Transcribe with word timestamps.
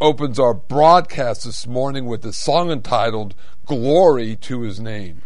opens 0.00 0.38
our 0.38 0.54
broadcast 0.54 1.44
this 1.44 1.66
morning 1.66 2.06
with 2.06 2.24
a 2.24 2.32
song 2.32 2.70
entitled 2.70 3.34
Glory 3.66 4.36
to 4.36 4.60
His 4.60 4.78
Name. 4.78 5.22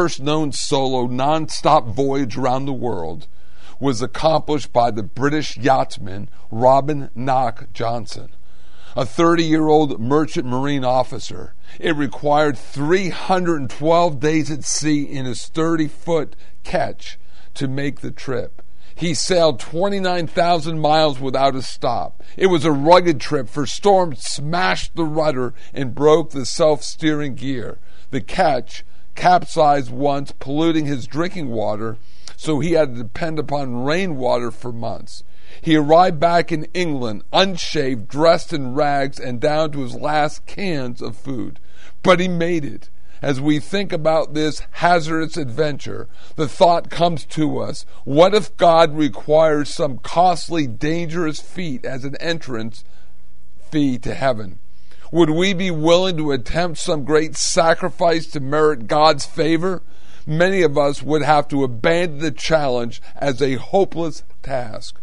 First 0.00 0.22
known 0.22 0.52
solo 0.52 1.08
non-stop 1.08 1.88
voyage 1.88 2.38
around 2.38 2.64
the 2.64 2.72
world 2.72 3.28
was 3.78 4.00
accomplished 4.00 4.72
by 4.72 4.90
the 4.90 5.02
British 5.02 5.58
yachtsman 5.58 6.30
Robin 6.50 7.10
Knox-Johnston, 7.14 8.30
a 8.96 9.04
30 9.04 9.44
year 9.44 9.68
old 9.68 10.00
merchant 10.00 10.46
marine 10.46 10.86
officer. 10.86 11.52
It 11.78 11.94
required 11.96 12.56
312 12.56 14.18
days 14.18 14.50
at 14.50 14.64
sea 14.64 15.02
in 15.02 15.26
his 15.26 15.46
30 15.48 15.88
foot 15.88 16.34
ketch 16.64 17.18
to 17.52 17.68
make 17.68 18.00
the 18.00 18.10
trip. 18.10 18.62
He 18.94 19.12
sailed 19.12 19.60
29,000 19.60 20.78
miles 20.78 21.20
without 21.20 21.54
a 21.54 21.60
stop. 21.60 22.22
It 22.38 22.46
was 22.46 22.64
a 22.64 22.72
rugged 22.72 23.20
trip, 23.20 23.50
for 23.50 23.66
storms 23.66 24.20
smashed 24.22 24.96
the 24.96 25.04
rudder 25.04 25.52
and 25.74 25.94
broke 25.94 26.30
the 26.30 26.46
self 26.46 26.82
steering 26.82 27.34
gear. 27.34 27.78
The 28.08 28.22
ketch 28.22 28.82
capsized 29.20 29.90
once, 29.90 30.32
polluting 30.32 30.86
his 30.86 31.06
drinking 31.06 31.50
water, 31.50 31.98
so 32.38 32.58
he 32.58 32.72
had 32.72 32.94
to 32.94 33.02
depend 33.02 33.38
upon 33.38 33.84
rainwater 33.84 34.50
for 34.50 34.72
months. 34.72 35.22
He 35.60 35.76
arrived 35.76 36.18
back 36.18 36.50
in 36.50 36.64
England, 36.72 37.24
unshaved, 37.30 38.08
dressed 38.08 38.54
in 38.54 38.72
rags, 38.72 39.20
and 39.20 39.38
down 39.38 39.72
to 39.72 39.80
his 39.80 39.94
last 39.94 40.46
cans 40.46 41.02
of 41.02 41.18
food. 41.18 41.60
But 42.02 42.18
he 42.18 42.28
made 42.28 42.64
it. 42.64 42.88
As 43.20 43.42
we 43.42 43.58
think 43.58 43.92
about 43.92 44.32
this 44.32 44.62
hazardous 44.70 45.36
adventure, 45.36 46.08
the 46.36 46.48
thought 46.48 46.88
comes 46.88 47.26
to 47.26 47.58
us 47.58 47.84
what 48.04 48.34
if 48.34 48.56
God 48.56 48.96
requires 48.96 49.68
some 49.68 49.98
costly, 49.98 50.66
dangerous 50.66 51.40
feat 51.40 51.84
as 51.84 52.04
an 52.04 52.16
entrance 52.16 52.84
fee 53.70 53.98
to 53.98 54.14
heaven? 54.14 54.60
Would 55.12 55.30
we 55.30 55.54
be 55.54 55.72
willing 55.72 56.16
to 56.18 56.30
attempt 56.30 56.78
some 56.78 57.04
great 57.04 57.36
sacrifice 57.36 58.26
to 58.28 58.40
merit 58.40 58.86
God's 58.86 59.26
favor? 59.26 59.82
Many 60.24 60.62
of 60.62 60.78
us 60.78 61.02
would 61.02 61.22
have 61.22 61.48
to 61.48 61.64
abandon 61.64 62.18
the 62.18 62.30
challenge 62.30 63.02
as 63.16 63.42
a 63.42 63.54
hopeless 63.54 64.22
task. 64.42 65.00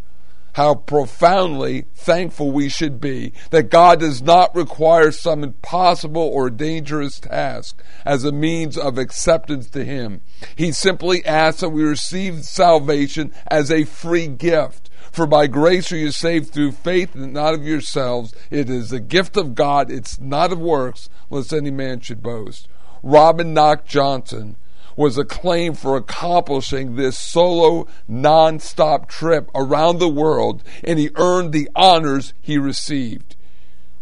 How 0.58 0.74
profoundly 0.74 1.86
thankful 1.94 2.50
we 2.50 2.68
should 2.68 3.00
be 3.00 3.32
that 3.52 3.70
God 3.70 4.00
does 4.00 4.24
not 4.24 4.56
require 4.56 5.12
some 5.12 5.44
impossible 5.44 6.24
or 6.24 6.50
dangerous 6.50 7.20
task 7.20 7.84
as 8.04 8.24
a 8.24 8.32
means 8.32 8.76
of 8.76 8.98
acceptance 8.98 9.70
to 9.70 9.86
Him. 9.86 10.22
He 10.56 10.72
simply 10.72 11.24
asks 11.28 11.62
that 11.62 11.70
we 11.70 11.84
receive 11.84 12.44
salvation 12.44 13.34
as 13.46 13.70
a 13.70 13.84
free 13.84 14.26
gift. 14.26 14.90
For 15.12 15.28
by 15.28 15.46
grace 15.46 15.92
are 15.92 15.98
you 15.98 16.10
saved 16.10 16.52
through 16.52 16.72
faith, 16.72 17.14
and 17.14 17.34
not 17.34 17.54
of 17.54 17.64
yourselves. 17.64 18.34
It 18.50 18.68
is 18.68 18.90
the 18.90 19.00
gift 19.00 19.38
of 19.38 19.54
God. 19.54 19.92
It's 19.92 20.20
not 20.20 20.52
of 20.52 20.58
works, 20.58 21.08
lest 21.30 21.54
any 21.54 21.70
man 21.70 22.00
should 22.00 22.24
boast. 22.24 22.68
Robin 23.04 23.54
Knox-Johnston 23.54 24.58
was 24.98 25.18
acclaimed 25.18 25.80
for 25.80 25.96
accomplishing 25.96 26.96
this 26.96 27.18
solo 27.18 27.88
non-stop 28.08 29.08
trip 29.08 29.50
around 29.56 30.00
the 30.00 30.10
world 30.10 30.64
and 30.84 31.00
he 31.00 31.10
earned 31.16 31.54
the 31.54 31.70
honors 31.76 32.34
he 32.42 32.58
received. 32.58 33.38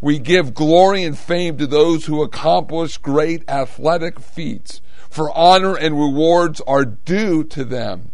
We 0.01 0.17
give 0.17 0.53
glory 0.53 1.03
and 1.03 1.17
fame 1.17 1.57
to 1.57 1.67
those 1.67 2.05
who 2.05 2.23
accomplish 2.23 2.97
great 2.97 3.47
athletic 3.49 4.19
feats, 4.19 4.81
for 5.09 5.35
honor 5.37 5.75
and 5.75 5.99
rewards 5.99 6.61
are 6.61 6.85
due 6.85 7.43
to 7.45 7.63
them. 7.63 8.11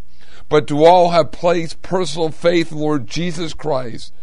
But 0.49 0.67
to 0.67 0.83
all 0.83 1.11
have 1.11 1.31
placed 1.31 1.81
personal 1.81 2.29
faith 2.29 2.71
in 2.71 2.77
Lord 2.77 3.07
Jesus 3.07 3.53
Christ, 3.53 4.13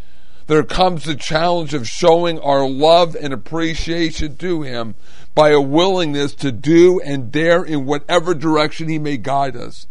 there 0.47 0.65
comes 0.65 1.05
the 1.05 1.15
challenge 1.15 1.75
of 1.75 1.87
showing 1.87 2.39
our 2.41 2.67
love 2.67 3.15
and 3.15 3.35
appreciation 3.35 4.37
to 4.37 4.63
Him 4.63 4.95
by 5.39 5.51
a 5.51 5.61
willingness 5.61 6.35
to 6.35 6.51
do 6.51 7.01
and 7.03 7.31
dare 7.31 7.63
in 7.63 7.87
whatever 7.87 8.35
direction 8.35 8.89
He 8.89 8.99
may 8.99 9.17
guide 9.17 9.55
us. 9.55 9.87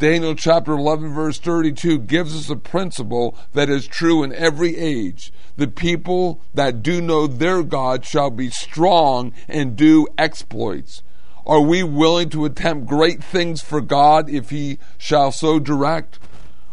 Daniel 0.00 0.34
chapter 0.34 0.72
11 0.72 1.14
verse 1.14 1.38
32 1.38 2.00
gives 2.00 2.34
us 2.34 2.50
a 2.50 2.56
principle 2.56 3.38
that 3.52 3.70
is 3.70 3.86
true 3.86 4.24
in 4.24 4.32
every 4.32 4.76
age. 4.76 5.32
The 5.56 5.68
people 5.68 6.40
that 6.52 6.82
do 6.82 7.00
know 7.00 7.28
their 7.28 7.62
God 7.62 8.04
shall 8.04 8.30
be 8.30 8.50
strong 8.50 9.32
and 9.46 9.76
do 9.76 10.08
exploits. 10.18 11.04
Are 11.46 11.60
we 11.60 11.84
willing 11.84 12.28
to 12.30 12.44
attempt 12.44 12.88
great 12.88 13.22
things 13.22 13.60
for 13.60 13.80
God 13.80 14.28
if 14.28 14.50
He 14.50 14.80
shall 14.96 15.30
so 15.30 15.60
direct? 15.60 16.18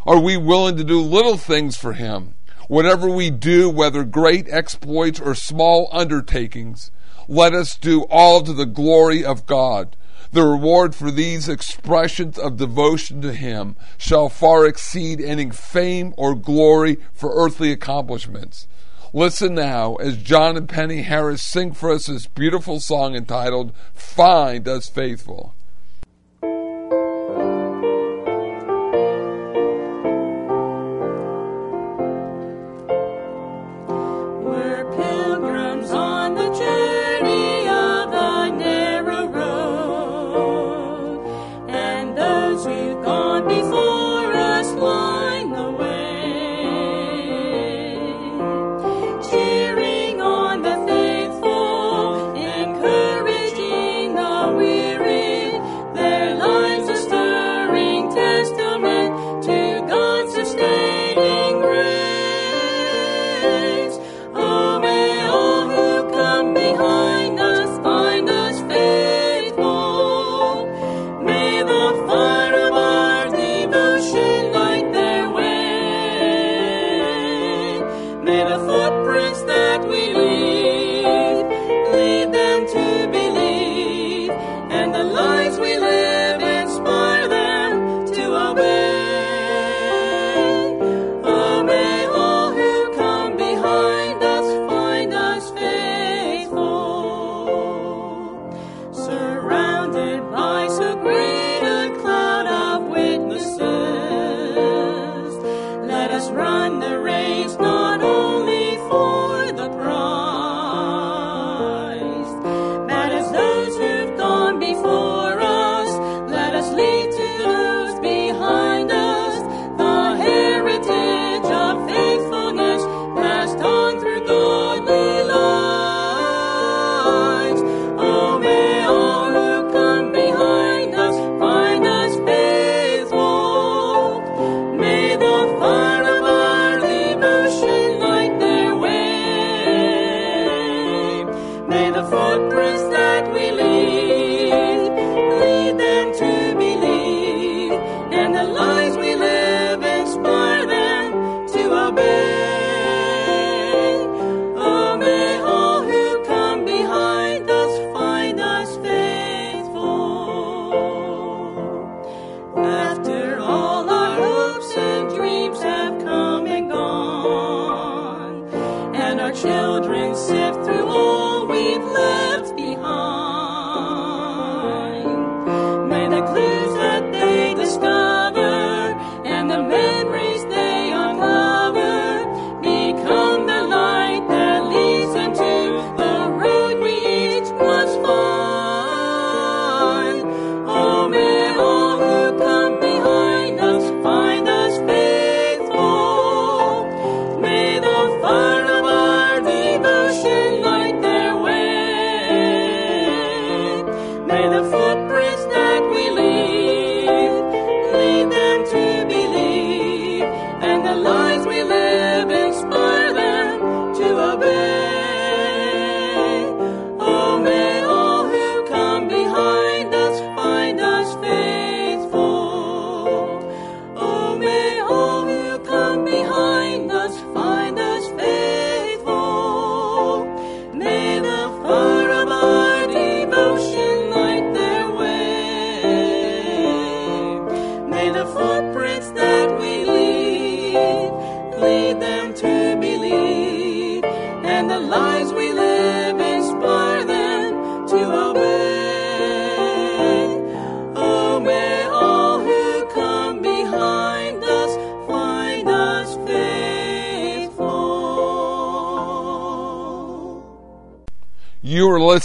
Are 0.04 0.19
we 0.19 0.36
willing 0.36 0.77
to 0.77 0.83
do 0.83 1.00
little 1.00 1.38
things 1.38 1.77
for 1.77 1.94
Him? 1.94 2.33
Whatever 2.69 3.07
we 3.07 3.30
do, 3.30 3.69
whether 3.69 4.04
great 4.04 4.48
exploits 4.50 5.19
or 5.19 5.36
small 5.36 5.89
undertakings, 5.92 6.89
let 7.27 7.54
us 7.54 7.75
do 7.75 8.04
all 8.04 8.42
to 8.42 8.54
the 8.54 8.66
glory 8.66 9.24
of 9.24 9.45
God. 9.45 9.95
The 10.31 10.44
reward 10.44 10.95
for 10.95 11.12
these 11.12 11.48
expressions 11.48 12.38
of 12.38 12.57
devotion 12.57 13.22
to 13.22 13.33
Him 13.33 13.75
shall 13.98 14.27
far 14.27 14.66
exceed 14.66 15.22
any 15.22 15.50
fame 15.51 16.13
or 16.18 16.36
glory 16.36 16.98
for 17.13 17.33
earthly 17.33 17.72
accomplishments. 17.72 18.68
Listen 19.13 19.56
now 19.56 19.95
as 19.95 20.18
John 20.18 20.57
and 20.57 20.68
Penny 20.68 21.04
Harris 21.04 21.42
sing 21.42 21.72
for 21.72 21.92
us 21.94 22.07
this 22.07 22.27
beautiful 22.27 22.81
song 22.81 23.16
entitled 23.16 23.72
Find 23.94 24.68
Us 24.68 24.89
Faithful. 24.89 25.56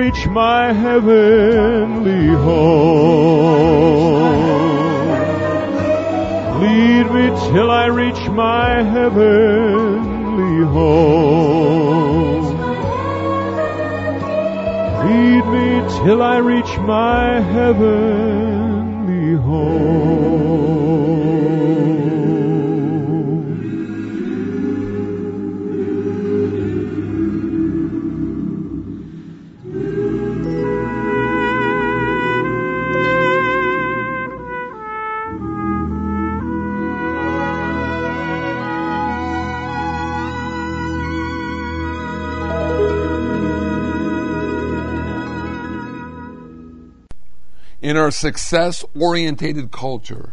Reach 0.02 0.26
my 0.26 0.72
heavenly 0.72 2.26
home. 2.26 3.82
Lead 6.60 7.06
me 7.16 7.26
till 7.52 7.70
I 7.70 7.86
reach 7.86 8.28
my 8.30 8.82
heavenly 8.82 10.58
home. 10.76 12.44
Lead 15.06 15.44
me 15.54 15.68
till 16.04 16.20
I 16.20 16.38
reach 16.38 16.72
my 16.78 17.40
heavenly 17.56 19.36
home. 19.36 21.31
In 47.92 47.98
our 47.98 48.10
success 48.10 48.86
orientated 48.98 49.70
culture, 49.70 50.32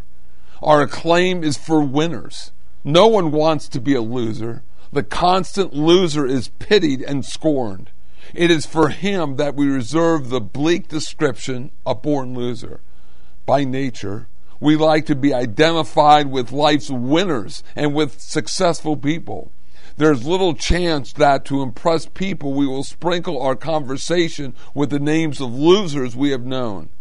our 0.63 0.83
acclaim 0.83 1.43
is 1.43 1.57
for 1.57 1.81
winners. 1.81 2.53
No 2.85 3.07
one 3.07 3.31
wants 3.31 3.67
to 3.67 3.81
be 3.81 3.95
a 3.95 4.01
loser. 4.01 4.63
The 4.93 5.03
constant 5.03 5.73
loser 5.73 6.25
is 6.25 6.53
pitied 6.59 7.01
and 7.01 7.25
scorned. 7.25 7.89
It 8.33 8.49
is 8.49 8.65
for 8.65 8.87
him 8.87 9.35
that 9.35 9.55
we 9.55 9.67
reserve 9.67 10.29
the 10.29 10.39
bleak 10.39 10.87
description, 10.87 11.71
a 11.85 11.93
born 11.95 12.33
loser. 12.33 12.79
By 13.45 13.65
nature, 13.65 14.29
we 14.61 14.77
like 14.77 15.05
to 15.07 15.15
be 15.15 15.33
identified 15.33 16.31
with 16.31 16.53
life's 16.53 16.89
winners 16.89 17.61
and 17.75 17.93
with 17.93 18.21
successful 18.21 18.95
people. 18.95 19.51
There's 19.97 20.25
little 20.25 20.53
chance 20.53 21.11
that 21.11 21.43
to 21.47 21.61
impress 21.61 22.05
people 22.05 22.53
we 22.53 22.67
will 22.67 22.85
sprinkle 22.85 23.41
our 23.41 23.57
conversation 23.57 24.55
with 24.73 24.91
the 24.91 24.99
names 24.99 25.41
of 25.41 25.53
losers 25.53 26.15
we 26.15 26.31
have 26.31 26.45
known. 26.45 26.91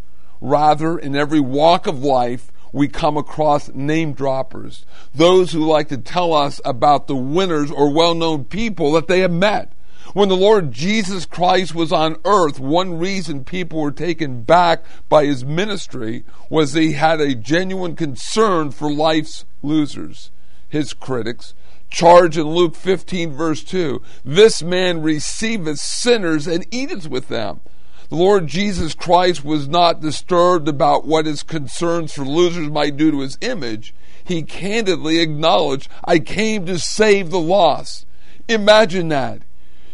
Rather, 0.41 0.99
in 0.99 1.17
every 1.17 1.41
walk 1.41 1.87
of 1.87 2.03
life, 2.03 2.53
we 2.73 2.89
come 2.89 3.17
across 3.17 3.73
name 3.75 4.13
droppers, 4.13 4.85
those 5.15 5.53
who 5.53 5.67
like 5.67 5.89
to 5.89 5.99
tell 5.99 6.33
us 6.33 6.61
about 6.65 7.07
the 7.07 7.17
winners 7.17 7.71
or 7.71 7.93
well 7.93 8.15
known 8.15 8.45
people 8.45 8.93
that 8.93 9.09
they 9.09 9.21
have 9.21 9.33
met. 9.33 9.73
When 10.15 10.31
the 10.31 10.37
Lord 10.37 10.73
Jesus 10.73 11.27
Christ 11.27 11.75
was 11.75 11.93
on 11.93 12.17
earth, 12.25 12.59
one 12.59 12.99
reason 12.99 13.45
people 13.45 13.81
were 13.81 13.91
taken 13.91 14.43
back 14.43 14.83
by 15.09 15.27
his 15.27 15.45
ministry 15.45 16.25
was 16.49 16.73
he 16.73 16.93
had 16.93 17.21
a 17.21 17.35
genuine 17.35 17.95
concern 17.95 18.71
for 18.71 18.91
life's 18.91 19.45
losers. 19.63 20.31
His 20.69 20.95
critics 20.95 21.55
charge 21.91 22.39
in 22.39 22.45
Luke 22.45 22.75
15, 22.75 23.33
verse 23.33 23.63
2. 23.65 24.01
This 24.25 24.63
man 24.63 25.03
receiveth 25.03 25.79
sinners 25.79 26.47
and 26.47 26.67
eateth 26.71 27.09
with 27.09 27.29
them. 27.29 27.61
The 28.09 28.17
Lord 28.17 28.47
Jesus 28.47 28.95
Christ 28.95 29.45
was 29.45 29.69
not 29.69 30.01
disturbed 30.01 30.67
about 30.67 31.07
what 31.07 31.27
his 31.27 31.43
concerns 31.43 32.15
for 32.15 32.25
losers 32.25 32.71
might 32.71 32.97
do 32.97 33.11
to 33.11 33.21
his 33.21 33.37
image. 33.43 33.95
He 34.25 34.43
candidly 34.43 35.19
acknowledged, 35.19 35.91
I 36.05 36.19
came 36.19 36.65
to 36.67 36.79
save 36.79 37.29
the 37.29 37.39
lost. 37.39 38.07
Imagine 38.49 39.09
that. 39.09 39.43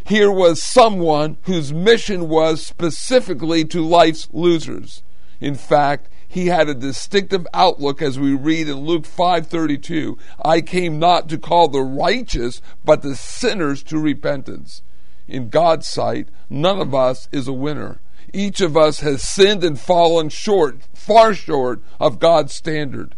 Here 0.06 0.30
was 0.30 0.62
someone 0.62 1.38
whose 1.42 1.72
mission 1.72 2.28
was 2.28 2.64
specifically 2.64 3.64
to 3.64 3.84
life's 3.84 4.28
losers. 4.32 5.02
In 5.40 5.56
fact, 5.56 6.08
he 6.28 6.46
had 6.46 6.68
a 6.68 6.74
distinctive 6.74 7.46
outlook 7.52 8.00
as 8.00 8.18
we 8.18 8.34
read 8.34 8.68
in 8.68 8.78
Luke 8.78 9.06
5:32, 9.06 10.16
I 10.44 10.60
came 10.60 11.00
not 11.00 11.28
to 11.30 11.38
call 11.38 11.66
the 11.66 11.82
righteous 11.82 12.60
but 12.84 13.02
the 13.02 13.16
sinners 13.16 13.82
to 13.84 13.98
repentance. 13.98 14.82
In 15.26 15.48
God's 15.48 15.88
sight, 15.88 16.28
none 16.48 16.80
of 16.80 16.94
us 16.94 17.28
is 17.32 17.48
a 17.48 17.52
winner. 17.52 18.00
Each 18.34 18.60
of 18.60 18.76
us 18.76 19.00
has 19.00 19.22
sinned 19.22 19.62
and 19.62 19.78
fallen 19.78 20.28
short, 20.28 20.88
far 20.92 21.34
short 21.34 21.80
of 22.00 22.18
God's 22.18 22.52
standard. 22.52 23.14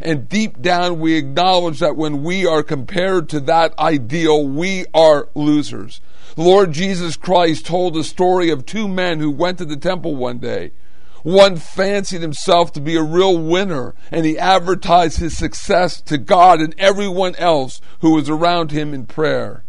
And 0.00 0.28
deep 0.28 0.62
down, 0.62 1.00
we 1.00 1.16
acknowledge 1.16 1.80
that 1.80 1.96
when 1.96 2.24
we 2.24 2.46
are 2.46 2.62
compared 2.62 3.28
to 3.28 3.40
that 3.40 3.78
ideal, 3.78 4.48
we 4.48 4.86
are 4.94 5.28
losers. 5.34 6.00
Lord 6.36 6.72
Jesus 6.72 7.16
Christ 7.16 7.66
told 7.66 7.92
the 7.92 8.02
story 8.02 8.48
of 8.48 8.64
two 8.64 8.88
men 8.88 9.20
who 9.20 9.30
went 9.30 9.58
to 9.58 9.66
the 9.66 9.76
temple 9.76 10.16
one 10.16 10.38
day. 10.38 10.72
One 11.22 11.56
fancied 11.56 12.22
himself 12.22 12.72
to 12.72 12.80
be 12.80 12.96
a 12.96 13.02
real 13.02 13.38
winner, 13.38 13.94
and 14.10 14.26
he 14.26 14.38
advertised 14.38 15.18
his 15.18 15.36
success 15.36 16.00
to 16.02 16.18
God 16.18 16.60
and 16.60 16.74
everyone 16.78 17.34
else 17.36 17.82
who 18.00 18.14
was 18.14 18.30
around 18.30 18.72
him 18.72 18.94
in 18.94 19.06
prayer. 19.06 19.62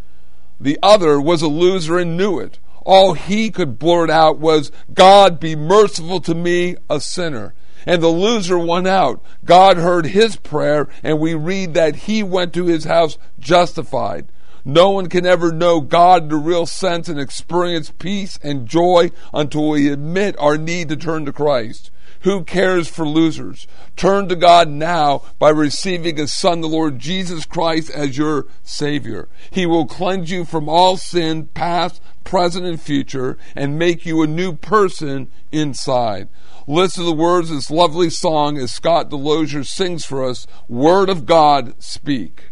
The 0.59 0.79
other 0.81 1.19
was 1.19 1.41
a 1.41 1.47
loser 1.47 1.97
and 1.97 2.15
knew 2.15 2.39
it. 2.39 2.59
All 2.85 3.13
he 3.13 3.49
could 3.49 3.77
blurt 3.79 4.09
out 4.09 4.37
was, 4.37 4.71
God 4.93 5.39
be 5.39 5.55
merciful 5.55 6.21
to 6.21 6.35
me, 6.35 6.75
a 6.89 7.01
sinner. 7.01 7.53
And 7.85 8.01
the 8.01 8.07
loser 8.07 8.57
won 8.57 8.87
out. 8.87 9.23
God 9.43 9.77
heard 9.77 10.07
his 10.07 10.37
prayer, 10.37 10.87
and 11.03 11.19
we 11.19 11.33
read 11.33 11.73
that 11.73 11.95
he 11.95 12.23
went 12.23 12.53
to 12.53 12.65
his 12.65 12.85
house 12.85 13.17
justified. 13.39 14.27
No 14.63 14.89
one 14.89 15.09
can 15.09 15.25
ever 15.25 15.51
know 15.51 15.81
God 15.81 16.23
in 16.23 16.29
the 16.29 16.37
real 16.37 16.65
sense 16.65 17.07
and 17.07 17.19
experience 17.19 17.91
peace 17.99 18.39
and 18.41 18.67
joy 18.67 19.11
until 19.33 19.69
we 19.69 19.91
admit 19.91 20.35
our 20.39 20.57
need 20.57 20.89
to 20.89 20.95
turn 20.95 21.25
to 21.25 21.33
Christ. 21.33 21.91
Who 22.25 22.43
cares 22.43 22.87
for 22.87 23.07
losers? 23.07 23.67
Turn 23.95 24.27
to 24.29 24.35
God 24.35 24.67
now 24.67 25.21
by 25.37 25.51
receiving 25.51 26.17
His 26.17 26.33
Son, 26.33 26.61
the 26.61 26.67
Lord 26.67 26.97
Jesus 26.97 27.45
Christ, 27.45 27.91
as 27.91 28.17
your 28.17 28.47
Savior. 28.63 29.29
He 29.51 29.67
will 29.67 29.85
cleanse 29.85 30.31
you 30.31 30.43
from 30.43 30.67
all 30.67 30.97
sin, 30.97 31.45
past, 31.53 32.01
present, 32.23 32.65
and 32.65 32.81
future, 32.81 33.37
and 33.55 33.77
make 33.77 34.07
you 34.07 34.23
a 34.23 34.27
new 34.27 34.53
person 34.53 35.31
inside. 35.51 36.27
Listen 36.65 37.03
to 37.03 37.11
the 37.11 37.15
words 37.15 37.51
of 37.51 37.57
this 37.57 37.69
lovely 37.69 38.09
song 38.09 38.57
as 38.57 38.71
Scott 38.71 39.11
Delosier 39.11 39.63
sings 39.63 40.03
for 40.03 40.27
us 40.27 40.47
Word 40.67 41.09
of 41.09 41.27
God, 41.27 41.75
speak. 41.77 42.49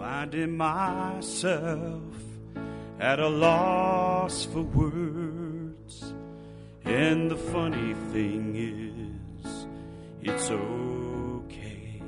Finding 0.00 0.56
myself 0.56 2.02
at 2.98 3.20
a 3.20 3.28
loss 3.28 4.46
for 4.46 4.62
words. 4.62 6.14
And 6.86 7.30
the 7.30 7.36
funny 7.36 7.92
thing 8.10 8.54
is, 8.56 9.66
it's 10.22 10.50
okay. 10.50 12.02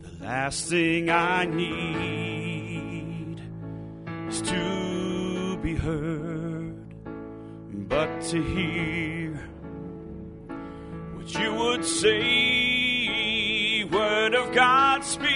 The 0.00 0.24
last 0.24 0.70
thing 0.70 1.10
I 1.10 1.44
need 1.44 3.42
is 4.28 4.40
to 4.40 5.58
be 5.62 5.74
heard, 5.74 6.94
but 7.86 8.22
to 8.30 8.42
hear 8.42 9.32
what 11.14 11.34
you 11.34 11.52
would 11.52 11.84
say, 11.84 13.84
word 13.84 14.34
of 14.34 14.54
God 14.54 15.04
speak 15.04 15.35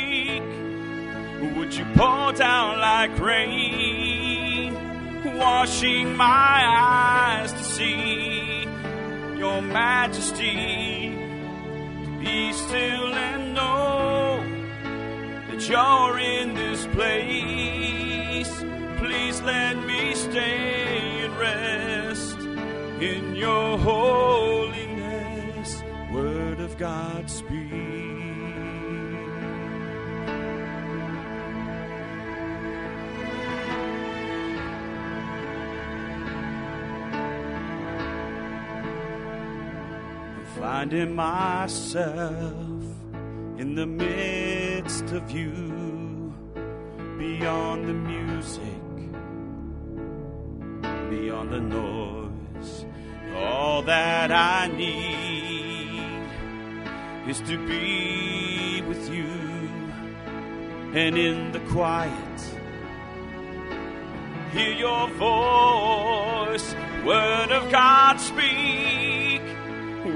would 1.60 1.74
you 1.74 1.84
pour 1.94 2.32
down 2.32 2.80
like 2.80 3.18
rain, 3.20 4.72
washing 5.36 6.16
my 6.16 6.64
eyes 6.66 7.52
to 7.52 7.62
see 7.62 8.66
your 9.36 9.60
majesty? 9.60 11.10
Be 12.18 12.52
still 12.54 13.14
and 13.14 13.52
know 13.52 14.42
that 15.50 15.68
you're 15.68 16.18
in 16.18 16.54
this 16.54 16.86
place. 16.96 18.64
Please 18.98 19.42
let 19.42 19.76
me 19.86 20.14
stay 20.14 21.24
and 21.24 21.38
rest 21.38 22.38
in 23.02 23.36
your 23.36 23.76
holiness. 23.76 25.02
Word 26.10 26.60
of 26.60 26.78
God's 26.78 27.34
speak. 27.34 27.59
Finding 40.80 41.14
myself 41.14 42.82
in 43.58 43.74
the 43.74 43.86
midst 43.86 45.04
of 45.12 45.30
you, 45.30 46.32
beyond 47.18 47.86
the 47.86 47.92
music, 47.92 48.62
beyond 51.10 51.52
the 51.52 51.60
noise. 51.60 52.86
All 53.36 53.82
that 53.82 54.32
I 54.32 54.68
need 54.68 56.00
is 57.28 57.40
to 57.42 57.58
be 57.66 58.80
with 58.88 59.12
you, 59.12 59.28
and 60.94 61.18
in 61.18 61.52
the 61.52 61.60
quiet, 61.74 62.40
hear 64.50 64.72
your 64.72 65.08
voice, 65.10 66.74
word 67.04 67.52
of 67.52 67.70
God 67.70 68.18
speak 68.18 68.69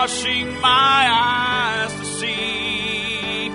washing 0.00 0.48
my 0.60 1.00
eyes 1.10 1.92
to 1.98 2.04
see 2.04 3.50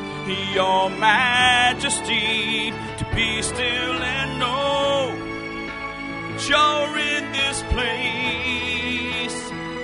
your 0.54 0.90
majesty, 0.90 2.70
to 3.00 3.06
be 3.16 3.42
still 3.42 3.98
and 4.18 4.40
know 4.44 5.16
that 6.28 6.50
you're 6.50 6.98
in 7.14 7.24
this 7.32 7.64
place. 7.76 9.38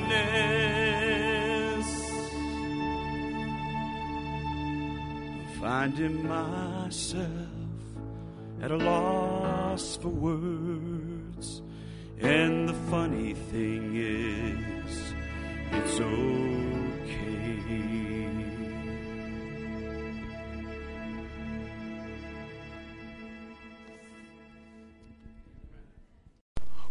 finding 5.61 6.27
myself 6.27 7.50
at 8.63 8.71
a 8.71 8.77
loss 8.77 9.97
for 9.97 10.09
words. 10.09 11.63
And 12.21 12.69
the 12.69 12.75
funny 12.91 13.35
thing 13.35 13.97
is, 13.97 15.15
it's 15.73 16.01
okay. 16.01 16.61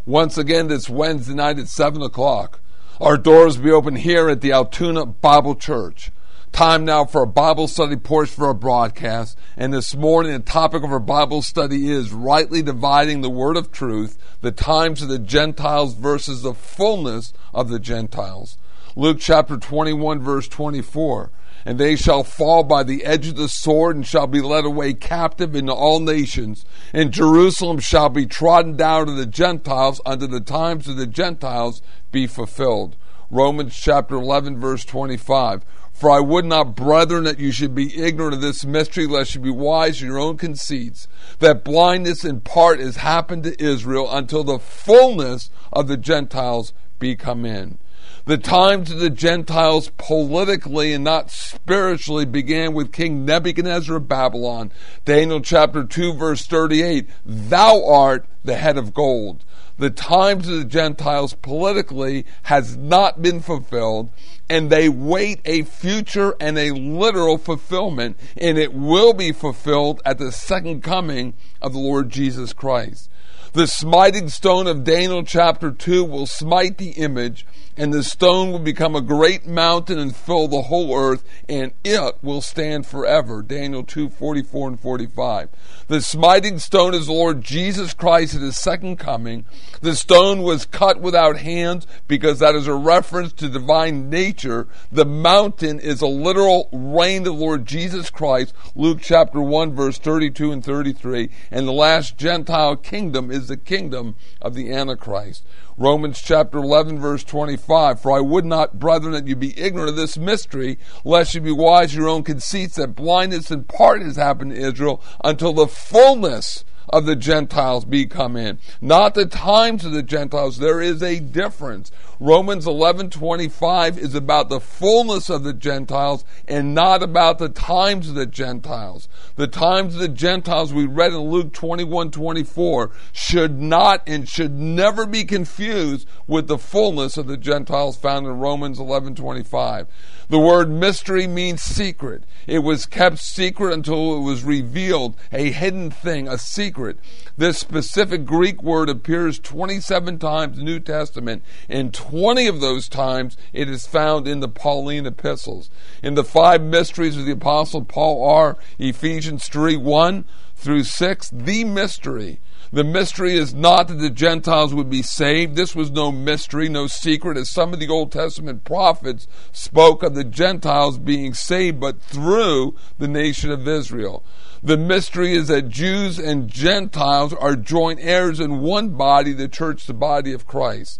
Once 0.05 0.39
again, 0.39 0.67
this 0.67 0.89
Wednesday 0.89 1.35
night 1.35 1.59
at 1.59 1.67
7 1.67 2.01
o'clock. 2.01 2.61
Our 2.99 3.15
doors 3.15 3.57
will 3.57 3.65
be 3.65 3.71
open 3.71 3.95
here 3.95 4.27
at 4.27 4.41
the 4.41 4.51
Altoona 4.51 5.05
Bible 5.05 5.53
Church. 5.53 6.11
Time 6.59 6.83
now 6.83 7.05
for 7.05 7.23
a 7.23 7.25
Bible 7.25 7.69
study 7.69 7.95
portion 7.95 8.35
for 8.35 8.47
our 8.47 8.53
broadcast. 8.53 9.37
And 9.55 9.71
this 9.71 9.95
morning, 9.95 10.33
the 10.33 10.39
topic 10.39 10.83
of 10.83 10.91
our 10.91 10.99
Bible 10.99 11.41
study 11.41 11.89
is 11.89 12.11
rightly 12.11 12.61
dividing 12.61 13.21
the 13.21 13.29
word 13.29 13.55
of 13.55 13.71
truth, 13.71 14.17
the 14.41 14.51
times 14.51 15.01
of 15.01 15.07
the 15.07 15.19
Gentiles 15.19 15.93
versus 15.93 16.41
the 16.41 16.53
fullness 16.53 17.31
of 17.53 17.69
the 17.69 17.79
Gentiles. 17.79 18.57
Luke 18.97 19.19
chapter 19.21 19.55
21, 19.55 20.19
verse 20.19 20.49
24. 20.49 21.31
And 21.63 21.79
they 21.79 21.95
shall 21.95 22.25
fall 22.25 22.65
by 22.65 22.83
the 22.83 23.05
edge 23.05 23.27
of 23.27 23.37
the 23.37 23.47
sword 23.47 23.95
and 23.95 24.05
shall 24.05 24.27
be 24.27 24.41
led 24.41 24.65
away 24.65 24.93
captive 24.95 25.55
into 25.55 25.71
all 25.71 26.01
nations. 26.01 26.65
And 26.91 27.13
Jerusalem 27.13 27.79
shall 27.79 28.09
be 28.09 28.25
trodden 28.25 28.75
down 28.75 29.05
to 29.05 29.13
the 29.13 29.25
Gentiles 29.25 30.01
unto 30.05 30.27
the 30.27 30.41
times 30.41 30.89
of 30.89 30.97
the 30.97 31.07
Gentiles 31.07 31.81
be 32.11 32.27
fulfilled. 32.27 32.97
Romans 33.31 33.79
chapter 33.79 34.15
11, 34.15 34.59
verse 34.59 34.83
25. 34.83 35.63
For 35.99 36.09
I 36.09 36.21
would 36.21 36.45
not, 36.45 36.77
brethren, 36.77 37.25
that 37.25 37.39
you 37.39 37.51
should 37.51 37.75
be 37.75 38.01
ignorant 38.01 38.33
of 38.33 38.39
this 38.39 38.63
mystery, 38.63 39.05
lest 39.05 39.35
you 39.35 39.41
be 39.41 39.49
wise 39.49 40.01
in 40.01 40.07
your 40.07 40.17
own 40.17 40.37
conceits, 40.37 41.09
that 41.39 41.65
blindness 41.65 42.23
in 42.23 42.39
part 42.39 42.79
has 42.79 42.95
happened 42.95 43.43
to 43.43 43.61
Israel 43.61 44.07
until 44.09 44.45
the 44.45 44.59
fullness 44.59 45.49
of 45.73 45.89
the 45.89 45.97
Gentiles 45.97 46.71
be 46.99 47.17
come 47.17 47.45
in. 47.45 47.79
The 48.23 48.37
times 48.37 48.91
of 48.91 48.99
the 48.99 49.09
Gentiles 49.09 49.91
politically 49.97 50.93
and 50.93 51.03
not 51.03 51.31
spiritually 51.31 52.25
began 52.25 52.73
with 52.73 52.93
King 52.93 53.25
Nebuchadnezzar 53.25 53.97
of 53.97 54.07
Babylon. 54.07 54.71
Daniel 55.03 55.41
chapter 55.41 55.83
2 55.83 56.13
verse 56.13 56.45
38, 56.45 57.09
Thou 57.25 57.85
art 57.85 58.25
the 58.45 58.55
head 58.55 58.77
of 58.77 58.93
gold. 58.93 59.43
The 59.77 59.89
times 59.89 60.47
of 60.47 60.59
the 60.59 60.65
Gentiles 60.65 61.33
politically 61.33 62.25
has 62.43 62.77
not 62.77 63.21
been 63.21 63.41
fulfilled 63.41 64.11
and 64.49 64.69
they 64.69 64.89
wait 64.89 65.41
a 65.45 65.63
future 65.63 66.35
and 66.39 66.57
a 66.57 66.71
literal 66.71 67.37
fulfillment, 67.37 68.17
and 68.35 68.57
it 68.57 68.73
will 68.73 69.13
be 69.13 69.31
fulfilled 69.31 70.01
at 70.03 70.17
the 70.17 70.31
second 70.31 70.81
coming 70.81 71.33
of 71.61 71.73
the 71.73 71.79
Lord 71.79 72.09
Jesus 72.09 72.51
Christ. 72.53 73.09
The 73.53 73.67
smiting 73.67 74.29
stone 74.29 74.67
of 74.67 74.83
Daniel 74.83 75.23
chapter 75.23 75.71
2 75.71 76.03
will 76.03 76.27
smite 76.27 76.77
the 76.77 76.91
image, 76.91 77.45
and 77.79 77.93
the 77.93 78.03
stone 78.03 78.51
will 78.51 78.59
become 78.59 78.93
a 78.93 79.01
great 79.01 79.47
mountain 79.47 79.97
and 79.97 80.13
fill 80.13 80.49
the 80.49 80.63
whole 80.63 80.93
earth, 80.93 81.23
and 81.47 81.71
it 81.85 82.15
will 82.21 82.41
stand 82.41 82.85
forever. 82.85 83.41
Daniel 83.41 83.83
2 83.83 84.09
44 84.09 84.67
and 84.67 84.79
45. 84.79 85.49
The 85.87 86.01
smiting 86.01 86.59
stone 86.59 86.93
is 86.93 87.05
the 87.05 87.13
Lord 87.13 87.41
Jesus 87.41 87.93
Christ 87.93 88.35
at 88.35 88.41
his 88.41 88.57
second 88.57 88.97
coming. 88.97 89.45
The 89.79 89.95
stone 89.95 90.41
was 90.41 90.65
cut 90.65 90.99
without 90.99 91.37
hands 91.37 91.87
because 92.05 92.39
that 92.39 92.53
is 92.53 92.67
a 92.67 92.75
reference 92.75 93.31
to 93.33 93.47
divine 93.47 94.09
nature. 94.09 94.67
The 94.91 95.05
mountain 95.05 95.79
is 95.79 96.01
a 96.01 96.07
literal 96.07 96.67
reign 96.73 97.19
of 97.19 97.25
the 97.25 97.31
Lord 97.31 97.65
Jesus 97.65 98.09
Christ. 98.09 98.53
Luke 98.75 98.99
chapter 99.01 99.41
1 99.41 99.73
verse 99.73 99.97
32 99.97 100.51
and 100.51 100.65
33. 100.65 101.29
And 101.49 101.65
the 101.65 101.71
last 101.71 102.17
Gentile 102.17 102.75
kingdom 102.75 103.31
is 103.31 103.47
the 103.47 103.57
kingdom 103.57 104.15
of 104.41 104.53
the 104.53 104.69
Antichrist. 104.73 105.45
Romans 105.79 106.21
chapter 106.21 106.57
11 106.57 106.99
verse 106.99 107.23
25. 107.69 108.01
For 108.01 108.11
I 108.11 108.19
would 108.19 108.45
not, 108.45 108.79
brethren, 108.79 109.13
that 109.13 109.27
you 109.27 109.35
be 109.35 109.57
ignorant 109.59 109.89
of 109.89 109.95
this 109.95 110.17
mystery, 110.17 110.79
lest 111.05 111.35
you 111.35 111.41
be 111.41 111.51
wise 111.51 111.93
in 111.93 111.99
your 111.99 112.09
own 112.09 112.23
conceits, 112.23 112.75
that 112.75 112.95
blindness 112.95 113.51
in 113.51 113.63
part 113.65 114.01
has 114.01 114.15
happened 114.15 114.51
to 114.51 114.57
Israel 114.57 115.03
until 115.23 115.53
the 115.53 115.67
fullness 115.67 116.65
of 116.89 117.05
the 117.05 117.15
Gentiles 117.15 117.85
be 117.85 118.05
come 118.05 118.35
in. 118.35 118.59
Not 118.81 119.13
the 119.13 119.25
times 119.25 119.85
of 119.85 119.91
the 119.91 120.03
Gentiles. 120.03 120.57
There 120.57 120.81
is 120.81 121.01
a 121.01 121.19
difference. 121.19 121.91
Romans 122.19 122.65
11:25 122.65 123.97
is 123.97 124.13
about 124.13 124.49
the 124.49 124.59
fullness 124.59 125.29
of 125.29 125.43
the 125.43 125.53
Gentiles 125.53 126.25
and 126.47 126.75
not 126.75 127.01
about 127.01 127.37
the 127.37 127.47
times 127.47 128.09
of 128.09 128.15
the 128.15 128.25
Gentiles. 128.25 129.07
The 129.37 129.47
times 129.47 129.95
of 129.95 130.01
the 130.01 130.09
Gentiles 130.09 130.73
we 130.73 130.85
read 130.85 131.13
in 131.13 131.29
Luke 131.29 131.53
21:24 131.53 132.91
should 133.13 133.61
not 133.61 134.01
and 134.05 134.27
should 134.27 134.59
never 134.59 135.05
be 135.05 135.23
confused 135.23 136.07
with 136.27 136.47
the 136.47 136.57
fullness 136.57 137.15
of 137.15 137.27
the 137.27 137.37
Gentiles 137.37 137.95
found 137.95 138.25
in 138.25 138.37
Romans 138.37 138.79
11:25. 138.79 139.87
The 140.29 140.37
word 140.37 140.69
mystery 140.69 141.25
means 141.25 141.63
secret. 141.63 142.23
It 142.45 142.59
was 142.59 142.85
kept 142.85 143.17
secret 143.17 143.73
until 143.73 144.15
it 144.15 144.19
was 144.19 144.43
revealed, 144.43 145.15
a 145.33 145.51
hidden 145.51 145.89
thing, 145.89 146.27
a 146.27 146.37
secret. 146.37 146.99
This 147.35 147.57
specific 147.57 148.25
Greek 148.25 148.61
word 148.61 148.89
appears 148.89 149.39
27 149.39 150.19
times 150.19 150.59
in 150.59 150.65
the 150.65 150.71
New 150.71 150.79
Testament. 150.79 151.41
and 151.67 151.91
20 151.91 152.45
of 152.45 152.61
those 152.61 152.87
times, 152.87 153.37
it 153.53 153.67
is 153.67 153.87
found 153.87 154.27
in 154.27 154.39
the 154.39 154.47
Pauline 154.47 155.07
epistles. 155.07 155.71
In 156.03 156.13
the 156.13 156.23
five 156.23 156.61
mysteries 156.61 157.17
of 157.17 157.25
the 157.25 157.31
Apostle 157.31 157.83
Paul 157.83 158.23
are 158.23 158.55
Ephesians 158.77 159.47
3 159.47 159.77
1 159.77 160.25
through 160.55 160.83
6, 160.83 161.31
the 161.33 161.63
mystery 161.63 162.39
the 162.71 162.83
mystery 162.83 163.33
is 163.33 163.53
not 163.53 163.87
that 163.87 163.95
the 163.95 164.11
Gentiles 164.11 164.73
would 164.73 164.89
be 164.89 165.01
saved. 165.01 165.55
This 165.55 165.75
was 165.75 165.89
no 165.89 166.11
mystery, 166.11 166.69
no 166.69 166.85
secret, 166.85 167.37
as 167.37 167.49
some 167.49 167.73
of 167.73 167.79
the 167.79 167.89
Old 167.89 168.11
Testament 168.11 168.63
prophets 168.63 169.27
spoke 169.51 170.03
of 170.03 170.13
the 170.13 170.23
Gentiles 170.23 170.99
being 170.99 171.33
saved, 171.33 171.79
but 171.79 172.01
through 172.01 172.75
the 172.99 173.07
nation 173.07 173.51
of 173.51 173.67
Israel. 173.67 174.23
The 174.61 174.77
mystery 174.77 175.33
is 175.33 175.47
that 175.47 175.69
Jews 175.69 176.19
and 176.19 176.47
Gentiles 176.47 177.33
are 177.33 177.55
joint 177.55 177.99
heirs 178.01 178.39
in 178.39 178.59
one 178.59 178.89
body, 178.89 179.33
the 179.33 179.47
church, 179.47 179.85
the 179.85 179.93
body 179.93 180.33
of 180.33 180.45
Christ. 180.45 180.99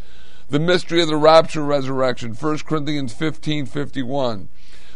The 0.50 0.60
mystery 0.60 1.04
of 1.04 1.10
the 1.10 1.18
rapture 1.18 1.64
resurrection, 1.64 2.34
1 2.34 2.60
Corinthians 2.60 3.14
15 3.14 3.68
51. 3.68 4.50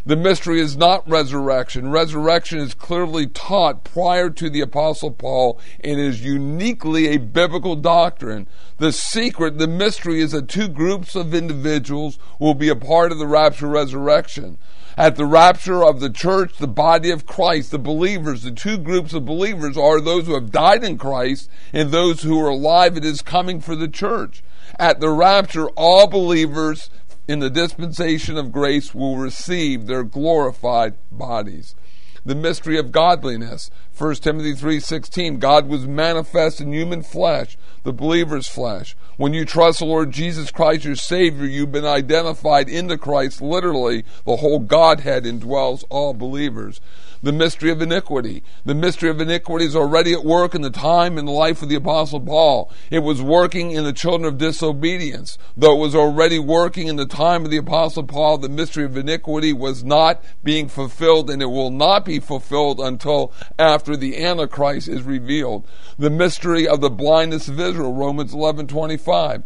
The 0.06 0.18
mystery 0.18 0.60
is 0.60 0.76
not 0.76 1.10
resurrection. 1.10 1.90
Resurrection 1.90 2.60
is 2.60 2.74
clearly 2.74 3.26
taught 3.26 3.86
prior 3.86 4.30
to 4.32 4.50
the 4.50 4.60
Apostle 4.60 5.12
Paul 5.12 5.58
and 5.82 5.98
is 5.98 6.26
uniquely 6.26 7.08
a 7.08 7.20
biblical 7.20 7.78
doctrine. 7.78 8.50
The 8.80 8.92
secret, 8.92 9.60
the 9.60 9.68
mystery 9.68 10.20
is 10.20 10.34
that 10.34 10.50
two 10.50 10.68
groups 10.68 11.16
of 11.16 11.34
individuals 11.34 12.20
will 12.38 12.54
be 12.54 12.68
a 12.68 12.76
part 12.76 13.14
of 13.14 13.18
the 13.18 13.28
rapture 13.28 13.70
resurrection. 13.70 14.58
At 14.98 15.16
the 15.16 15.26
rapture 15.26 15.86
of 15.86 16.02
the 16.02 16.10
church, 16.10 16.58
the 16.58 16.68
body 16.68 17.10
of 17.10 17.26
Christ, 17.26 17.72
the 17.72 17.80
believers, 17.80 18.44
the 18.44 18.52
two 18.52 18.78
groups 18.78 19.14
of 19.14 19.24
believers 19.24 19.78
are 19.78 20.02
those 20.02 20.28
who 20.28 20.34
have 20.34 20.52
died 20.52 20.84
in 20.84 20.98
Christ 20.98 21.50
and 21.72 21.92
those 21.92 22.24
who 22.24 22.38
are 22.42 22.50
alive 22.50 22.98
at 22.98 23.04
his 23.04 23.22
coming 23.22 23.62
for 23.62 23.76
the 23.76 23.88
church. 23.88 24.44
At 24.78 25.00
the 25.00 25.10
rapture, 25.10 25.70
all 25.70 26.08
believers 26.08 26.90
in 27.28 27.40
the 27.40 27.50
dispensation 27.50 28.38
of 28.38 28.52
grace 28.52 28.94
will 28.94 29.18
receive 29.18 29.86
their 29.86 30.04
glorified 30.04 30.96
bodies. 31.12 31.76
The 32.26 32.36
mystery 32.36 32.78
of 32.78 32.92
godliness. 32.92 33.70
1 33.96 34.16
Timothy 34.24 34.56
3:16 34.56 35.38
God 35.38 35.70
was 35.70 35.86
manifest 35.86 36.60
in 36.60 36.74
human 36.74 37.04
flesh, 37.04 37.60
the 37.84 37.94
believer's 37.94 38.48
flesh. 38.48 38.96
When 39.18 39.36
you 39.36 39.46
trust 39.46 39.80
the 39.80 39.86
Lord 39.86 40.10
Jesus 40.10 40.50
Christ 40.50 40.84
your 40.84 40.96
savior, 40.96 41.46
you've 41.46 41.72
been 41.72 41.86
identified 41.86 42.70
into 42.70 42.98
Christ 42.98 43.40
literally. 43.40 44.04
The 44.26 44.38
whole 44.38 44.58
Godhead 44.58 45.26
indwells 45.26 45.84
all 45.92 46.16
believers 46.16 46.82
the 47.24 47.32
mystery 47.32 47.72
of 47.72 47.82
iniquity. 47.82 48.44
The 48.66 48.76
mystery 48.76 49.10
of 49.10 49.22
iniquity 49.22 49.66
is 49.66 49.78
already 49.78 50.14
at 50.14 50.26
work 50.26 50.54
in 50.54 50.62
the 50.62 50.70
time 50.70 51.18
and 51.18 51.26
the 51.26 51.32
life 51.32 51.62
of 51.62 51.70
the 51.70 51.76
Apostle 51.76 52.20
Paul. 52.20 52.70
It 52.92 53.00
was 53.00 53.22
working 53.22 53.72
in 53.72 53.86
the 53.86 53.94
children 53.94 54.26
of 54.26 54.38
disobedience. 54.38 55.38
Though 55.56 55.78
it 55.78 55.80
was 55.80 55.96
already 55.96 56.38
working 56.38 56.88
in 56.90 56.98
the 56.98 57.06
time 57.06 57.46
of 57.46 57.52
the 57.52 57.58
Apostle 57.58 58.04
Paul, 58.04 58.38
the 58.38 58.50
mystery 58.50 58.84
of 58.84 58.98
iniquity 58.98 59.54
was 59.54 59.86
not 59.86 60.22
being 60.44 60.68
fulfilled 60.68 61.30
and 61.30 61.42
it 61.42 61.48
will 61.48 61.72
not 61.72 62.04
be 62.04 62.20
fulfilled 62.20 62.82
until 62.82 63.32
after 63.58 63.83
the 63.86 64.24
Antichrist 64.24 64.88
is 64.88 65.04
revealed. 65.04 65.68
The 66.00 66.10
mystery 66.10 66.68
of 66.68 66.82
the 66.82 66.90
blindness 66.90 67.48
of 67.48 67.60
Israel, 67.60 67.94
Romans 67.94 68.34
11 68.34 68.68
25 68.68 69.44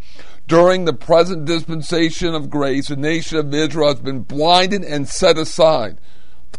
during 0.47 0.85
the 0.85 0.93
present 0.93 1.43
dispensation 1.45 2.33
of 2.33 2.49
grace, 2.49 2.87
the 2.87 2.95
nation 2.95 3.37
of 3.37 3.53
Israel 3.53 3.89
has 3.89 3.99
been 3.99 4.21
blinded 4.21 4.83
and 4.83 5.07
set 5.07 5.37
aside. 5.37 5.99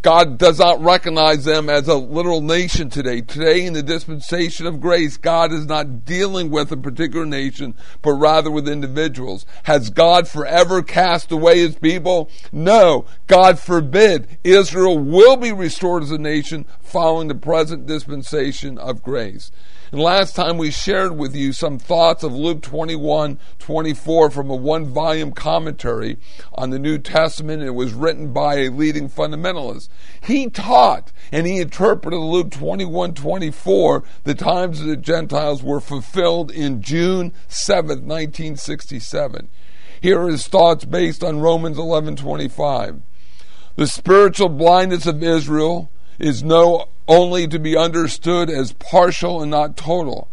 God 0.03 0.39
does 0.39 0.61
not 0.61 0.81
recognize 0.81 1.45
them 1.45 1.69
as 1.69 1.89
a 1.89 1.97
literal 1.97 2.41
nation 2.41 2.89
today. 2.89 3.21
Today, 3.21 3.67
in 3.67 3.73
the 3.73 3.83
dispensation 3.83 4.67
of 4.67 4.81
grace, 4.81 5.17
God 5.17 5.53
is 5.53 5.67
not 5.67 6.05
dealing 6.05 6.51
with 6.51 6.71
a 6.71 6.77
particular 6.77 7.27
nation, 7.27 7.75
but 8.01 8.13
rather 8.13 8.51
with 8.51 8.69
individuals. 8.69 9.45
Has 9.65 9.91
God 9.91 10.29
forever 10.29 10.83
cast 10.83 11.33
away 11.33 11.59
his 11.59 11.75
people? 11.75 12.31
No. 12.53 13.07
God 13.27 13.59
forbid. 13.59 14.39
Israel 14.45 14.99
will 14.99 15.37
be 15.37 15.53
restored 15.53 16.05
as 16.05 16.13
a 16.13 16.19
nation 16.19 16.65
following 16.81 17.27
the 17.27 17.35
present 17.35 17.87
dispensation 17.87 18.79
of 18.79 19.03
grace. 19.03 19.51
And 19.91 20.03
last 20.03 20.37
time 20.37 20.59
we 20.59 20.71
shared 20.71 21.17
with 21.17 21.35
you 21.35 21.53
some 21.53 21.79
thoughts 21.79 22.23
of 22.23 22.35
Luke 22.35 22.61
21 22.61 23.39
24 23.59 24.31
from 24.31 24.51
a 24.51 24.55
one 24.55 24.85
volume 24.87 25.33
commentary 25.33 26.19
on 26.53 26.69
the 26.71 26.79
New 26.79 26.99
Testament. 26.99 27.63
It 27.63 27.71
was 27.71 27.95
written 27.95 28.33
by 28.33 28.57
a 28.57 28.69
leading 28.69 29.09
fundamentalist. 29.09 29.89
He 30.21 30.51
taught 30.51 31.11
and 31.33 31.47
he 31.47 31.59
interpreted 31.59 32.19
Luke 32.19 32.51
21 32.51 33.15
24, 33.15 34.05
the 34.25 34.35
times 34.35 34.81
of 34.81 34.87
the 34.87 34.97
Gentiles 34.97 35.63
were 35.63 35.81
fulfilled 35.81 36.51
in 36.51 36.83
June 36.83 37.33
7, 37.49 37.89
1967. 37.89 39.49
Here 40.01 40.21
are 40.21 40.29
his 40.29 40.47
thoughts 40.47 40.85
based 40.85 41.25
on 41.25 41.41
Romans 41.41 41.79
11 41.79 42.17
25. 42.17 43.01
The 43.77 43.87
spiritual 43.87 44.51
blindness 44.51 45.07
of 45.07 45.23
Israel 45.23 45.91
is 46.19 46.43
no 46.43 46.89
only 47.07 47.49
to 47.49 47.59
be 47.59 47.77
understood 47.77 48.51
as 48.51 48.73
partial 48.73 49.41
and 49.41 49.51
not 49.51 49.77
total, 49.77 50.29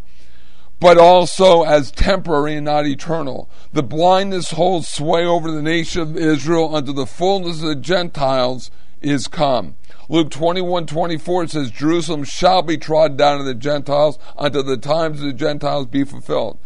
but 0.80 0.98
also 0.98 1.64
as 1.64 1.92
temporary 1.92 2.56
and 2.56 2.66
not 2.66 2.86
eternal. 2.86 3.50
The 3.72 3.84
blindness 3.84 4.52
holds 4.52 4.88
sway 4.88 5.26
over 5.26 5.50
the 5.50 5.62
nation 5.62 6.02
of 6.02 6.18
Israel 6.18 6.76
until 6.76 6.94
the 6.94 7.06
fullness 7.06 7.62
of 7.62 7.70
the 7.70 7.76
Gentiles 7.76 8.72
is 9.02 9.28
come. 9.28 9.76
Luke 10.10 10.30
21 10.30 10.86
24 10.86 11.48
says, 11.48 11.72
Jerusalem 11.72 12.24
shall 12.24 12.62
be 12.62 12.78
trodden 12.78 13.18
down 13.18 13.40
of 13.40 13.46
the 13.46 13.56
Gentiles 13.56 14.20
until 14.38 14.64
the 14.64 14.78
times 14.78 15.20
of 15.20 15.28
the 15.28 15.34
Gentiles 15.34 15.88
be 15.88 16.04
fulfilled. 16.04 16.60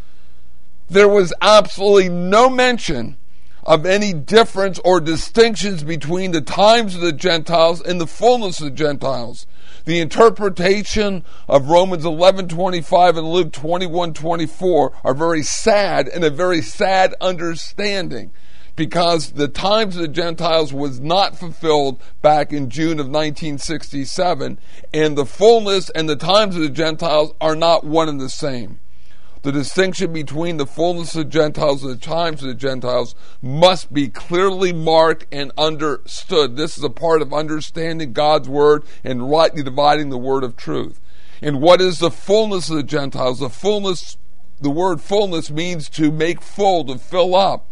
There 0.89 1.07
was 1.07 1.33
absolutely 1.41 2.09
no 2.09 2.49
mention 2.49 3.17
of 3.63 3.85
any 3.85 4.13
difference 4.13 4.79
or 4.85 4.99
distinctions 4.99 5.83
between 5.83 6.31
the 6.31 6.41
times 6.41 6.95
of 6.95 7.01
the 7.01 7.11
Gentiles 7.11 7.81
and 7.81 7.99
the 7.99 8.07
fullness 8.07 8.59
of 8.59 8.65
the 8.65 8.71
Gentiles. 8.71 9.45
The 9.85 9.99
interpretation 9.99 11.23
of 11.47 11.69
Romans 11.69 12.05
11:25 12.05 13.17
and 13.17 13.29
Luke 13.29 13.51
21:24 13.51 14.91
are 15.03 15.13
very 15.13 15.43
sad 15.43 16.07
and 16.07 16.23
a 16.23 16.29
very 16.29 16.61
sad 16.61 17.15
understanding 17.21 18.31
because 18.75 19.31
the 19.31 19.47
times 19.47 19.95
of 19.95 20.01
the 20.01 20.07
Gentiles 20.07 20.71
was 20.71 20.99
not 20.99 21.37
fulfilled 21.37 21.99
back 22.21 22.53
in 22.53 22.69
June 22.69 22.99
of 22.99 23.07
1967 23.07 24.57
and 24.93 25.17
the 25.17 25.25
fullness 25.25 25.89
and 25.89 26.07
the 26.07 26.15
times 26.15 26.55
of 26.55 26.61
the 26.61 26.69
Gentiles 26.69 27.33
are 27.41 27.55
not 27.55 27.83
one 27.83 28.07
and 28.07 28.21
the 28.21 28.29
same. 28.29 28.79
The 29.41 29.51
distinction 29.53 30.11
between 30.11 30.57
the 30.57 30.65
fullness 30.65 31.15
of 31.15 31.23
the 31.23 31.29
Gentiles 31.29 31.83
and 31.83 31.93
the 31.93 32.05
times 32.05 32.41
of 32.41 32.49
the 32.49 32.55
Gentiles 32.55 33.15
must 33.41 33.93
be 33.93 34.09
clearly 34.09 34.73
marked 34.73 35.27
and 35.31 35.53
understood. 35.57 36.57
This 36.57 36.77
is 36.77 36.83
a 36.83 36.89
part 36.89 37.21
of 37.21 37.33
understanding 37.33 38.11
God's 38.11 38.49
word 38.49 38.83
and 39.01 39.29
rightly 39.29 39.63
dividing 39.63 40.09
the 40.09 40.17
word 40.17 40.43
of 40.43 40.57
truth. 40.57 40.99
And 41.41 41.61
what 41.61 41.79
is 41.79 41.99
the 41.99 42.11
fullness 42.11 42.69
of 42.69 42.75
the 42.75 42.83
Gentiles? 42.83 43.39
The 43.39 43.49
fullness, 43.49 44.17
the 44.59 44.69
word 44.69 44.99
fullness 44.99 45.49
means 45.49 45.87
to 45.91 46.11
make 46.11 46.41
full, 46.41 46.83
to 46.85 46.97
fill 46.97 47.33
up 47.33 47.68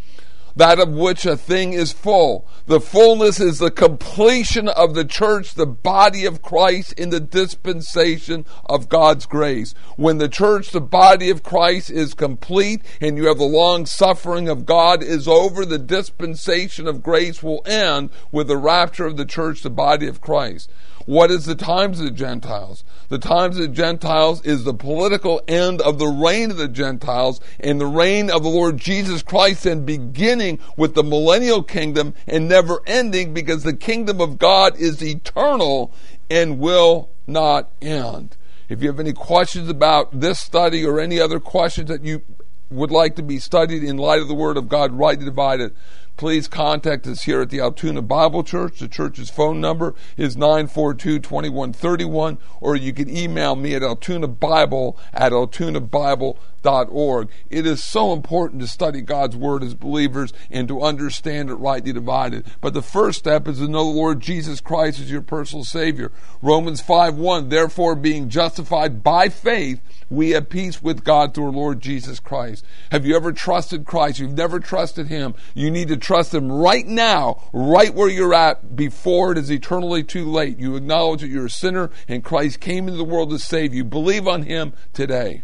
that 0.57 0.79
of 0.79 0.89
which 0.89 1.25
a 1.25 1.37
thing 1.37 1.73
is 1.73 1.91
full. 1.91 2.47
The 2.65 2.81
fullness 2.81 3.39
is 3.39 3.59
the 3.59 3.69
completion 3.69 4.67
of 4.67 4.95
the 4.95 5.05
church, 5.05 5.53
the 5.53 5.67
body 5.67 6.25
of 6.25 6.41
Christ 6.41 6.93
in 6.93 7.11
the 7.11 7.19
dispensation 7.19 8.43
of 8.65 8.89
God's 8.89 9.27
grace. 9.27 9.75
When 9.97 10.17
the 10.17 10.27
church, 10.27 10.71
the 10.71 10.81
body 10.81 11.29
of 11.29 11.43
Christ 11.43 11.91
is 11.91 12.15
complete 12.15 12.81
and 12.99 13.17
you 13.17 13.27
have 13.27 13.37
the 13.37 13.43
long 13.43 13.85
suffering 13.85 14.49
of 14.49 14.65
God 14.65 15.03
is 15.03 15.27
over, 15.27 15.63
the 15.63 15.77
dispensation 15.77 16.87
of 16.87 17.03
grace 17.03 17.43
will 17.43 17.61
end 17.67 18.09
with 18.31 18.47
the 18.47 18.57
rapture 18.57 19.05
of 19.05 19.15
the 19.15 19.25
church, 19.25 19.61
the 19.61 19.69
body 19.69 20.07
of 20.07 20.21
Christ. 20.21 20.71
What 21.07 21.31
is 21.31 21.45
the 21.45 21.55
times 21.55 22.01
of 22.01 22.05
the 22.05 22.11
Gentiles? 22.11 22.83
The 23.07 23.17
times 23.17 23.55
of 23.55 23.61
the 23.61 23.73
Gentiles 23.73 24.45
is 24.45 24.65
the 24.65 24.73
political 24.73 25.41
end 25.47 25.79
of 25.79 25.99
the 25.99 26.07
reign 26.07 26.51
of 26.51 26.57
the 26.57 26.67
Gentiles 26.67 27.39
and 27.61 27.79
the 27.79 27.85
reign 27.85 28.29
of 28.29 28.43
the 28.43 28.49
Lord 28.49 28.75
Jesus 28.77 29.23
Christ 29.23 29.65
and 29.65 29.85
beginning 29.85 30.59
with 30.75 30.95
the 30.95 31.05
millennial 31.05 31.63
kingdom 31.63 32.13
and 32.27 32.49
never 32.49 32.81
ending 32.85 33.33
because 33.33 33.63
the 33.63 33.73
kingdom 33.73 34.19
of 34.19 34.37
God 34.37 34.75
is 34.75 35.01
eternal 35.01 35.93
and 36.29 36.59
will 36.59 37.09
not 37.25 37.71
end. 37.81 38.35
If 38.67 38.81
you 38.81 38.89
have 38.89 38.99
any 38.99 39.13
questions 39.13 39.69
about 39.69 40.19
this 40.19 40.39
study 40.39 40.85
or 40.85 40.99
any 40.99 41.21
other 41.21 41.39
questions 41.39 41.87
that 41.87 42.03
you 42.03 42.21
would 42.69 42.91
like 42.91 43.15
to 43.15 43.23
be 43.23 43.39
studied 43.39 43.81
in 43.81 43.95
light 43.95 44.19
of 44.19 44.27
the 44.27 44.35
Word 44.35 44.57
of 44.57 44.67
God, 44.67 44.91
rightly 44.91 45.23
divided, 45.23 45.73
please 46.17 46.47
contact 46.47 47.05
us 47.07 47.23
here 47.23 47.41
at 47.41 47.49
the 47.51 47.61
Altoona 47.61 48.01
Bible 48.01 48.43
Church. 48.43 48.79
The 48.79 48.87
church's 48.87 49.29
phone 49.29 49.61
number 49.61 49.93
is 50.17 50.35
942 50.35 51.19
2131, 51.19 52.39
or 52.59 52.75
you 52.75 52.91
can 52.91 53.09
email 53.09 53.55
me 53.55 53.75
at 53.75 53.83
altoonabible 53.83 54.97
at 55.13 55.31
altoonabible.org. 55.31 57.29
It 57.49 57.65
is 57.67 57.83
so 57.83 58.13
important 58.13 58.61
to 58.61 58.67
study 58.67 59.01
God's 59.01 59.35
Word 59.35 59.63
as 59.63 59.75
believers 59.75 60.33
and 60.49 60.67
to 60.67 60.81
understand 60.81 61.49
it 61.49 61.55
rightly 61.55 61.93
divided. 61.93 62.45
But 62.59 62.73
the 62.73 62.81
first 62.81 63.19
step 63.19 63.47
is 63.47 63.59
to 63.59 63.67
know 63.67 63.85
the 63.85 63.91
Lord 63.91 64.19
Jesus 64.19 64.59
Christ 64.59 64.99
as 64.99 65.11
your 65.11 65.21
personal 65.21 65.63
Savior. 65.63 66.11
Romans 66.41 66.81
5 66.81 67.15
1, 67.15 67.49
therefore, 67.49 67.95
being 67.95 68.29
justified 68.29 69.03
by 69.03 69.29
faith, 69.29 69.79
we 70.09 70.31
have 70.31 70.49
peace 70.49 70.81
with 70.81 71.03
God 71.03 71.33
through 71.33 71.45
our 71.45 71.51
Lord 71.51 71.81
Jesus 71.81 72.19
Christ. 72.19 72.65
Have 72.91 73.05
you 73.05 73.15
ever 73.15 73.31
trusted 73.31 73.85
Christ? 73.85 74.19
You've 74.19 74.37
never 74.37 74.59
trusted 74.59 75.07
Him. 75.07 75.35
You 75.53 75.69
need 75.69 75.89
to 75.89 75.97
trust 75.97 76.33
Him 76.33 76.51
right 76.51 76.85
now, 76.85 77.49
right 77.53 77.93
where 77.93 78.09
you're 78.09 78.33
at, 78.33 78.75
before 78.75 79.31
it 79.31 79.37
is 79.37 79.51
eternally 79.51 80.03
too 80.03 80.25
late. 80.25 80.59
You 80.59 80.75
acknowledge 80.75 81.21
that 81.21 81.27
you're 81.27 81.47
a 81.47 81.49
sinner 81.49 81.89
and 82.07 82.23
Christ 82.23 82.59
came 82.59 82.87
into 82.87 82.97
the 82.97 83.03
world 83.03 83.29
to 83.31 83.39
save 83.39 83.73
you. 83.73 83.83
Believe 83.83 84.27
on 84.27 84.43
Him 84.43 84.73
today. 84.93 85.43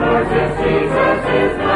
Sing, 0.00 0.08
Jesus 0.08 1.24
is 1.28 1.69